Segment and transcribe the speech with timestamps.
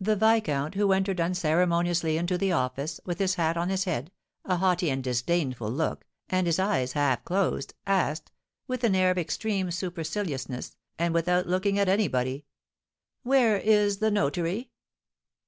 [0.00, 4.10] The viscount, who entered unceremoniously into the office, with his hat on his head,
[4.44, 8.32] a haughty and disdainful look, and his eyes half closed, asked,
[8.66, 12.44] with an air of extreme superciliousness, and without looking at anybody:
[13.22, 14.72] "Where is the notary?"